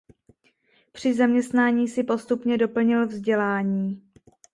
[0.91, 4.01] Při zaměstnání si postupně doplnil vzdělání.